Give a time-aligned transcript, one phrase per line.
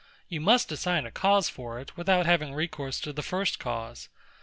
[0.27, 4.09] You must assign a cause for it, without having recourse to the first cause.